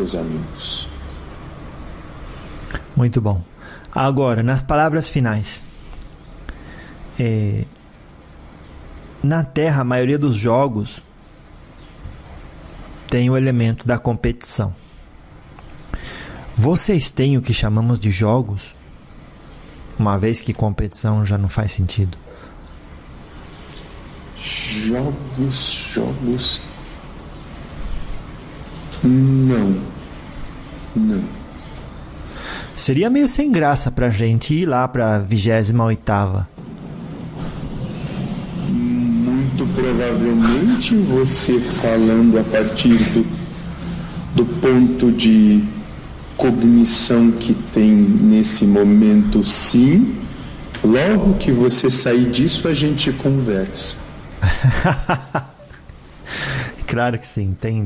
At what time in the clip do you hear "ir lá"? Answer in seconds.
34.54-34.88